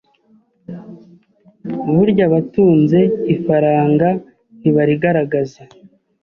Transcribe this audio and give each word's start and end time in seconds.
Burya 1.95 2.23
abatunze 2.29 2.99
ifaranga 3.35 4.09
ntibarigaragaza 4.59 5.61